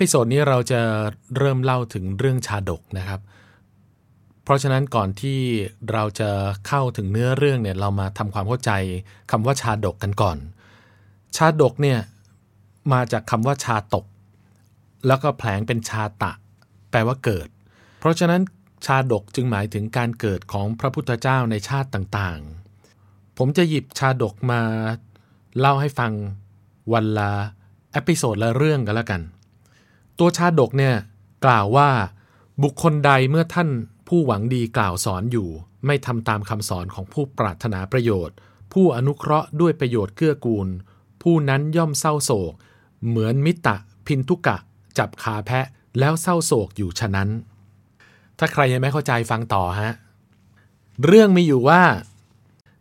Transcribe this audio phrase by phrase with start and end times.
[0.00, 0.80] episode นี้เราจะ
[1.38, 3.20] เริ่มเล่าถึงเรื่องชาดกนะครับ
[4.44, 5.38] เพราะฉะนั้นก่อนที่
[5.92, 6.30] เราจะ
[6.66, 8.72] เข้าถึงเนื้อเรื่องเนี่ยเรามาทำความเข้าใจ
[9.30, 10.38] คำว่าชาดกกันก่อน
[11.36, 11.98] ชาดกเนี่ย
[12.92, 14.06] มาจากคำว่าชาตก
[15.06, 16.32] แล้วก็แผลงเป็นชาตะ
[16.90, 17.48] แปลว่าเกิด
[17.98, 18.42] เพราะฉะนั้น
[18.86, 24.60] ชาดกจึงหมายถึงการเกิดของพระพุทธเจ้าในชาติต่างๆ ผมจะหยิบชาดกมา
[25.58, 26.12] เล่าให้ฟัง
[26.92, 27.32] วันละ
[27.92, 29.22] เอพิโซดละเรื่องกันแล้วกัน
[30.18, 30.94] ตัวชาดกเนี่ย
[31.44, 31.90] กล่าวว่า
[32.62, 33.68] บุคคลใดเมื่อท่าน
[34.08, 35.48] ผู้หวังดีกล่าวสอนอยู่
[35.86, 38.36] ไม่ทำตามคำสอนของผู้ปรารถนาประโยชน์
[38.72, 40.68] ผู้อนุเคราะห์ด้วยประโยชน์เกื้อกูล
[41.22, 42.52] ผู้นั้นย่อมเศร้าโศก
[43.06, 44.56] เหมือนมิตะพินทุกะ
[44.98, 45.66] จับขาแพะ
[45.98, 47.28] แล้วเศร้าโศกอยู่ฉะนั้น
[48.38, 49.92] ถ้าใครยังไม่เข้าใจฟังต่อฮะ
[51.06, 51.82] เรื่องมีอยู่ว่า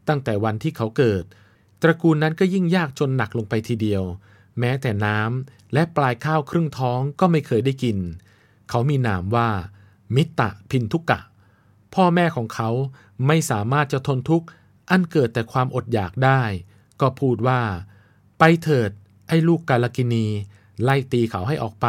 [0.07, 1.23] ตั้งแต่วันที่เขาเกิด
[1.81, 4.03] ตระกูลนั้นก็ยิ่งยากจนหนักลงไปทีเดียว
[4.59, 7.97] แม้แต่น้ำและปลายข้าวครึ่งท้องก็ไม่เคยได้กิน
[8.69, 9.49] เขามีนามว่า
[10.15, 11.19] มิตะพินทุกะ
[11.93, 12.69] พ่อแม่ของเขา
[13.27, 14.47] ไม่สามารถจะทนทุกข์
[14.89, 16.41] อันเกิดแต่ความอดอยากได้
[17.01, 17.61] ก็พูดว่า
[18.39, 18.91] ไปเถิด
[19.27, 20.25] ไอ้ลูกกาลกินี
[20.83, 21.87] ไล่ตีเขาให้ออกไป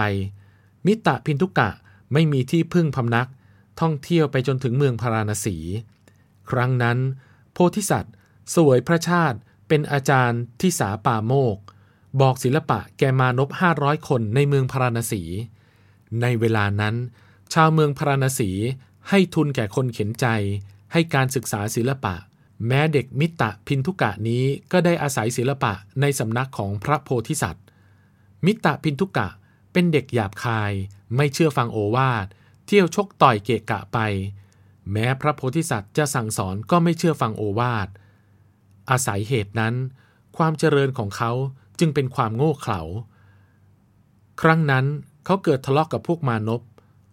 [0.86, 1.70] มิตะพินทุกะ
[2.12, 3.28] ไม่มีที่พึ่งพำนัก
[3.80, 5.56] ท่องเที่ยวไปจนถึงเมืองพาราณสี
[6.50, 6.98] ครั้งนั้น
[7.52, 8.14] โพธิสัตว์
[8.54, 9.38] สวยพระชาติ
[9.68, 11.58] เป็นอาจารย์ที่สาป่าโมก
[12.20, 15.22] บอกศิลปะแกมานพห้าร้อยคนในเมืองพาราณสี
[16.22, 16.94] ในเวลานั้น
[17.52, 18.50] ชาวเมืองพาราณสี
[19.08, 20.26] ให้ทุนแก่คนเข็นใจ
[20.92, 22.14] ให้การศึกษาศิลปะ
[22.66, 27.64] แม้เด็กมิตะพินทุกะนี้ก็ได้อาศัยศิลปะในสำนักของพระโพธิสัตว์
[28.44, 29.28] มิตะพินทุกะ
[29.72, 30.72] เป็นเด็กหยาบคาย
[31.16, 32.26] ไม่เชื่อฟังโอวาท
[32.66, 33.98] เที่ยวชกต่อยเกะกะไป
[34.92, 37.88] แม้พระโพธิสัตว์จะสั่งสอนก็ไม่เชื่อฟังโอวาท
[38.90, 39.74] อาศัยเหตุนั้น
[40.36, 41.32] ความเจริญของเขา
[41.78, 42.80] จึงเป็นความโง่เขลา
[44.42, 44.86] ครั้งนั้น
[45.24, 46.62] เขาเกิดทะเลาะกกับพวกมานพ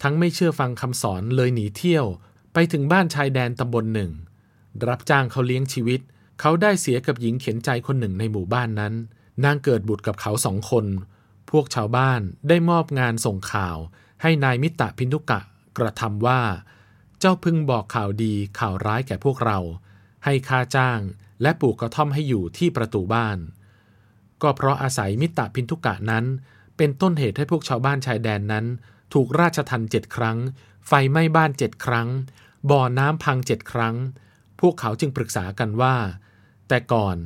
[0.04, 2.06] ทั้งไม่เชื่อฟังคำสอนเลยหนีเที่ยว
[2.54, 4.12] ไปถึงบ้านชายแดนตำบลหนึ่ง
[4.88, 6.00] รับจ้างเขาเลี้ยงชีวิต
[6.40, 8.94] เขาได้เสียกับหญิงเข็นใจคนหนึ่งในหมู่บ้านนั้น
[9.44, 10.86] นางเกิดบุตรกับเขาสองคน
[11.50, 13.78] พวกชาวบ้านได้มอบงานส่งข่าว
[14.22, 15.40] ให้นายมิตรพินุกะ
[15.78, 16.42] กระทำว่า
[17.20, 19.60] เจ้าพึงบอกข่าวดีข่าวร้ายแก่พวกเรา
[20.26, 21.00] ให้ค่าจ้าง
[21.42, 23.38] และปลูกกระท่อมให้อยู่ที่ประตูบ้าน
[24.46, 26.26] ก็เพราะอาศัยมิตรพินทุกะนั้น
[26.78, 28.66] เป็นต้นเหตุให้พวกชาวบ้านชายแดนนั้น
[29.14, 30.38] ถูกราชทันเจ็ดครั้ง
[30.88, 32.08] ไฟไหม้บ้านเจ็ดครั้ง
[32.70, 33.96] บ่อน้ำพังเจ็ดครั้ง
[34.60, 35.96] พวกเขาจึงปรึกษากันว่า
[36.68, 37.18] แต่ก่อน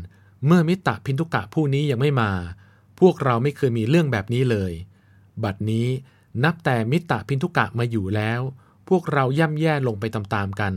[0.45, 2.31] เมื่อมิตรพินทุกะผู้นี้ยังไม่มา
[2.99, 4.71] พวกเราไม่เคยมีเรื่องแบบนี้เลย
[5.43, 5.87] บัดนี้
[6.43, 8.41] นับแต่มิตรพินทุกะมาอยู่แล้ว
[8.89, 10.73] พวกเราย่ำแย่ลงไปตามๆกัน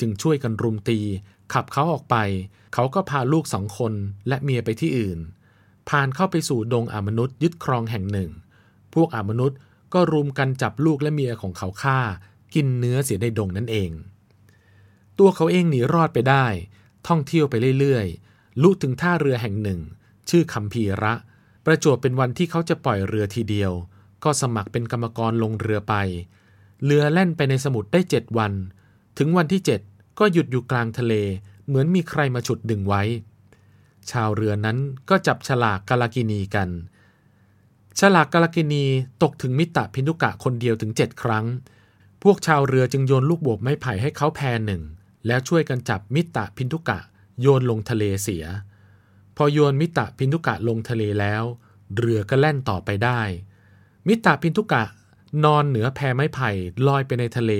[0.00, 0.98] จึงช่วยกันรุมตี
[1.52, 2.16] ขับเขาออกไป
[2.74, 3.92] เขาก็พาลูกสองคน
[4.28, 5.18] และเมียไปที่อื่น
[5.88, 8.30] ผ่านเข้าไปสู่ดงอามนุษย์ยึดครองแห่งหนึ่ง
[8.94, 9.58] พวกอามนุษย์
[9.94, 11.98] ก็รุมกันจับลูกและเมียของเขาฆ่า
[12.54, 13.90] กินเนื้อเสียในดงนั่นเอง
[15.18, 16.46] ตัวเขาเองหนีรอดไปได้
[17.08, 19.80] ท่องเที่ยวไปเรื่อยๆ ลุถึงท่าเรือแห่งหนึ่ง
[20.30, 21.14] ชื่อคำพีระ
[21.64, 23.72] ประจวบเป็นวันที่เขาจะปล่อยเรือทีเดียว
[24.24, 25.94] ก็สมัครเป็นกรรมกรลงเรือไป
[26.84, 28.52] เรือแล่นไปในสมุทรได้เจ็ดวัน
[29.18, 29.80] ถึงวันที่เจ็ด
[30.18, 31.14] ก็หยุดอยู่กลางทะเล
[31.66, 33.02] เหมือนมีใครมาฉุดดึงไว้
[34.10, 34.78] ชาวเรือนั้น
[35.10, 36.68] ก็จับฉลากกาลากินีกัน
[38.00, 38.84] ฉลากกาลากินี
[39.22, 41.46] ตกถึงมิตรพินุกะคนเดียวถึงเจ็ดครั้ง
[42.22, 44.82] พวกชาวเรือจึงโยนลูกบวบไม้ไผ่ให้เขาแพรหนึ่ง
[45.26, 46.98] แล้วช่วยกันจับมิตรพินุกะ
[47.40, 48.44] โยนลงทะเลเสีย
[49.36, 51.42] พอโยนมิตรพินุกะลงทะเลแล้ว
[51.96, 53.20] เรือก็แล่นต่อไปได้
[54.08, 54.84] มิตรพินุกะ
[55.44, 56.50] นอนเหนือแพไม้ไผ่
[56.86, 57.52] ลอยไปในทะเล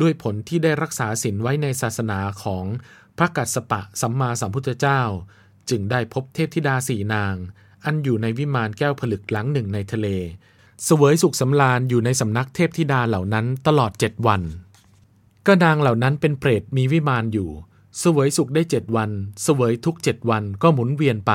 [0.00, 2.64] ด้วยผลที่ได้รักษาศีลไว้ในศาสนาของ
[3.16, 5.02] พระกัสสปะสัมมาสัมพุทธเจ้า
[5.70, 7.34] จึงได้พบเทพธิดาสี่นาง
[7.84, 10.06] อันอยู่ในวิมานแก้วผลึกหลังหนึ่งในทะเล
[10.84, 14.42] เสวยสุขสำราญอยู่ในสำนักเทพธิดาเหล่านั้นตลอดเจ็ดวัน
[15.46, 17.50] ก็นางเหล่านั้นเป็นเปรตมีวิมานอยู่
[17.98, 19.10] เสวยสุขได้เจ็ดวัน
[19.42, 21.32] เสวยทุกเจ็ดวันก็หมุนเวียนไป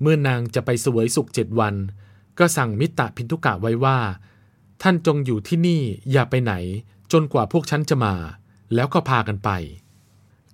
[0.00, 1.74] เมื่อนางจะไปเสวยสุขเจ็ดวัน
[2.38, 3.98] ก็สั่งมิตรพินทุกะไว้ว่า
[4.82, 5.82] ท่านจงอยู่ที่นี่
[6.12, 6.54] อย่าไปไหน
[7.12, 8.14] จนกว่าพวกฉันจะมา
[8.74, 9.50] แล้วก็พากันไป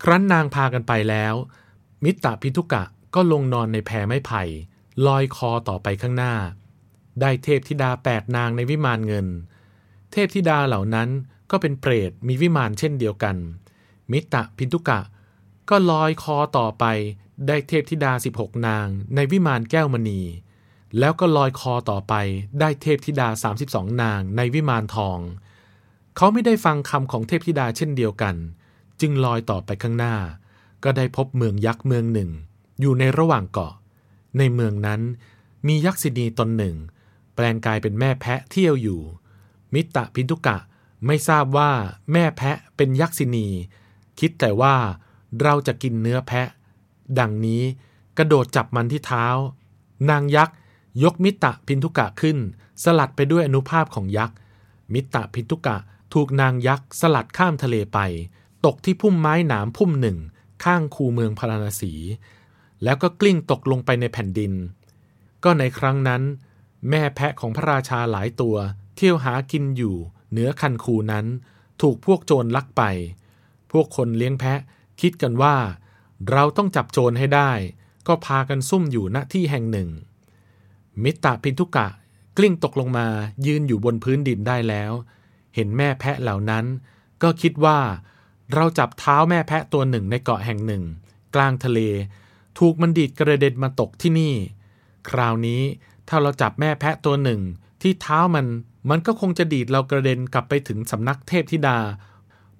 [0.02, 1.34] ครั้นนางพากันไปแล้ว
[2.04, 2.84] มิตรพินทุกะ
[3.14, 4.42] ก็ลงนอนในแพไม้ไผ่
[5.06, 6.34] ลอยคอต่อไปข้างหน้า
[7.20, 9.26] ได้เทพธิดาแปดนางในวิมานเงิน
[10.12, 11.08] เทพธิดาเหล่านั้น
[11.50, 13.36] ก็เป็นเปรตมีวิมานเช่นเดียวกัน
[14.12, 15.00] มิตรพินทุกะ
[15.70, 16.84] ก็ลอยคอต่อไป
[17.48, 20.20] ได้เทพธิดา 16 นาง ในวิมานแก้วมณี
[20.98, 22.14] แล้วก็ลอยคอต่อไป
[22.60, 23.28] ได้เทพธิดา
[23.64, 25.18] 32 นาง ในวิมานทอง
[26.16, 28.34] เขาไม่ได้ฟังคำของเทพธิดาเช่นเดียวกัน
[29.00, 30.16] จึงลอยต่อไปข้างหน้า
[30.84, 32.30] ก็ได้พบเมืองยักษ์เมืองหนึ่ง
[32.80, 33.74] อยู่ในระหว่างเกาะ
[34.38, 35.00] ในเมืองนั้น
[35.66, 36.76] มียักษินีตนหนึ่ง
[37.34, 39.00] แปลงกายเป็นแม่แพะเที่ยวอยู่
[39.74, 40.58] มิตะพินทุกะ
[41.06, 41.70] ไม่ทราบว่า
[42.12, 43.48] แม่แพะเป็นยักษินี
[44.18, 44.74] คิดแต่ว่า
[45.42, 46.48] เราจะกินเนื้อแพะ
[47.18, 47.62] ดังนี้
[48.18, 49.26] กระโดดจับมันที่เท้า
[50.10, 50.56] นางยักษ์
[51.02, 52.38] ยกมิตะพินทุกะขึ้น
[52.82, 54.36] สลัดไปด้วยอนุภาพของยักษ์
[54.92, 55.76] มิตะพินทุกะ
[56.14, 57.98] ถูกนางยักษ์สลัดข้ามทะเลไป
[58.64, 60.18] ตกที่พุ่มไม้หนามพุ่มหนึ่ง
[60.64, 61.92] ข้างคูเมืองพาราณสี
[62.82, 64.52] แล้วก็กลิ้งตกลงไปในแผ่นดิน
[65.44, 66.22] ก็ในครั้งนั้น
[66.90, 68.56] แม่แพะของพระราชาหลายตัว
[68.96, 69.96] เที่ยวหากินอยู่
[70.30, 71.26] เหนือคันคูนั้น
[71.82, 72.82] ถูกพวกโจรลักไป
[73.72, 74.60] พวกคนเลี้ยงแพะ
[75.00, 75.56] คิดกันว่า
[76.30, 77.50] เราต้องจับโจรให้ได้
[78.06, 79.88] ก็พากันซุ่มอยู่ณที่แห่งหนึ่ง
[81.02, 81.88] มิตรพินทุกะ
[82.36, 83.06] กลิ้งตกลงมา
[83.46, 84.92] ยืนอยู่บนพื้นดินได้แล้ว
[85.54, 86.64] เห็นแม่แพะเหล่านั้น
[87.22, 87.78] ก็คิดว่า
[88.54, 90.82] เราจับเท้าแม่แพะตัวหนึ่งในเกาะแห่งหนึ่ง
[91.34, 91.80] กลางทะเล
[92.58, 94.34] ถูกมันดีดกระเด็นมาตกที่นี่
[95.08, 95.62] คราวนี้
[96.08, 97.40] ถ้าเราจับแม่แพะตัวหนึ่ง
[97.82, 98.46] ที่เท้ามัน
[98.90, 101.78] มันก็คงจะดีดเรากระเด็นกลับไปถึงสำนักเทพธิดา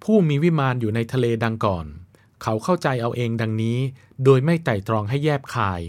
[0.02, 1.87] ผู้มีวิมานอยู่ในทะเลดังก่อน
[2.43, 3.79] เขาเข้าใจเอาเองดังนี้
[4.25, 5.81] โดยไม่ไต่ตรองให้แยบคาย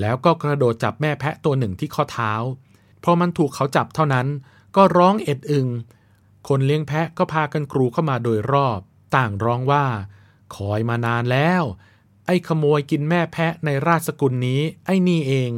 [0.00, 2.32] แล้วก็กระโดดจับแม่แพะตัวหนึ่งที่ข้อเท้า
[3.04, 4.26] พอมันถูกเขาจับเท่านั้น
[4.76, 5.68] ก็ร้องเอ็ดอึง
[6.48, 8.80] คนเลี้ยงแพะก็พากันกรูเข้ามาโดยรอบ
[9.16, 9.84] ต่างร้องว่า
[10.54, 11.62] คอยมานานแล้ว
[12.30, 15.52] ไอ้ขโมยกินแม่แพะในราชสกุลนี้ไอ้นี่เอง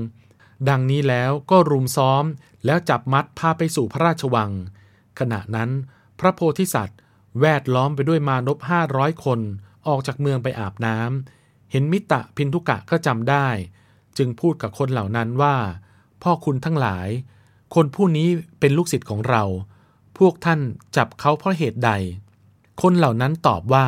[0.68, 2.24] ดังนี้แล้วก็รุมซ้อม
[2.64, 4.50] แล้วจับมัดพาไปสู่พระราชวัง
[5.18, 5.70] ขณะนั้น
[6.20, 6.98] พระโพธิสัตว์
[7.40, 9.40] แวดล้อมไปด้วยมานพห้าร้อยคน
[9.88, 13.48] ออกจากเมืองไปอาบน้ำเห็นมิตะพินทุกะก็จำได้
[14.18, 15.56] จึงพูดกับคนเหล่านั้นว่า
[16.22, 17.08] พ่อคุณทั้งหลาย
[17.74, 18.28] คนผู้นี้
[18.60, 19.42] เป็นลูกศิษย์ของเรา
[20.18, 20.60] พวกท่าน
[20.96, 21.90] จับเขาเพราะเหตุใด
[22.82, 23.86] คนเหล่านั้นตอบว่า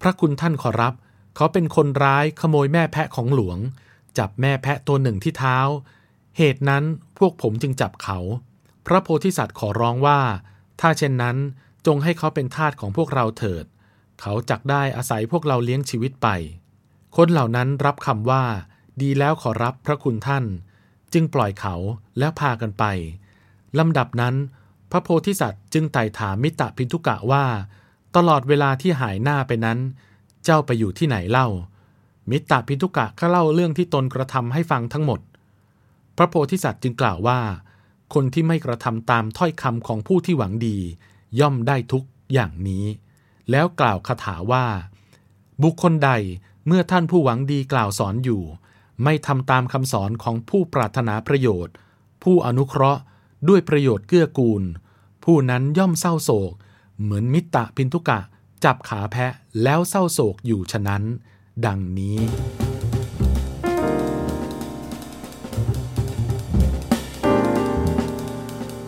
[0.00, 3.58] พระคุณท่านขอรับเขาเป็นคนร้ายขโมยแม่แพะของหลวง
[4.18, 5.58] จับแม่แพะตัวหนึ่งที่เท้า
[6.36, 6.84] เหตุนั้น
[7.18, 8.18] พวกผมจึงจับเขา
[8.86, 10.20] พระโพธิสัตว์ขอร้องว่า
[10.80, 11.36] ถ้าเช่นนั้น
[11.86, 13.64] จงให้เขาเป็นทาสของพวกเราเถิด
[14.20, 16.28] เขาจักได้อาศัยพวกเราเลี้ยงชีวิตไป
[17.16, 18.44] คนเหล่านั้นรับคำว่า
[19.02, 20.44] ดีแล้วขอรับพระคุณท่าน
[21.12, 21.74] จึงปล่อยเขา
[22.18, 22.84] แล้วพากันไป
[23.78, 24.34] ลำดับนั้น
[24.90, 27.44] พระโพธิสัตว์จึงไต่ถามมิตรพินทุกะว่า
[28.16, 29.78] ตลอดเวลาที่หายหน้าไปนั้น
[30.50, 31.48] เจ้าไปอยู่ที่ไหนเล่า
[32.30, 35.20] มิตรพินทุกะก็เล่าเรื่องที่ตนกระทำให้ฟังทั้งหมด
[36.16, 37.40] พระโพธิสัตว์จึงกล่าวว่า
[38.14, 40.78] คนที่ไม่กระทำตามถ้อยคำของผู้ที่หวังดี
[41.40, 42.84] ย่อมได้ทุกอย่างนี้
[43.50, 44.66] แล้วกล่าวคาถาว่า
[45.62, 46.10] บุคคลใด
[46.66, 48.42] เมื่อท่านผู้หวังดีกล่าวสอนอยู่
[49.04, 51.74] ไม่ทำตามคำสอนของผู้ปรารถนาประโยชน์
[52.22, 53.00] ผู้อนุเคราะห์
[53.48, 54.62] ด้วยประโยชน์เกื้อกูล
[55.24, 56.52] ผู้นั้นย่อมเศร้าโศก
[57.02, 58.20] เหมือนมิตรพินทุกะ
[58.64, 59.32] จับขาแพะ
[59.62, 61.02] แล้วเศร้าโศกอยู่ฉะนั้น
[61.66, 62.18] ดังนี้